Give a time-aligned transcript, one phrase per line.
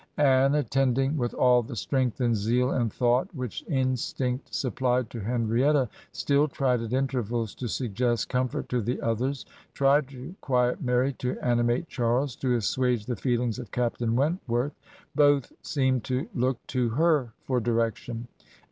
[0.17, 5.87] Anne, attending with all the strength and zeal and thought, which instinct supplied, to Henrietta,
[6.11, 9.45] still tried, at intervals, to suggest comfort to the others,
[9.75, 14.73] tried to quiet Mary, to animate Charles, to assuage the feel ings of Captain Wentworth.
[15.13, 18.27] Both seemed to look to her for direction.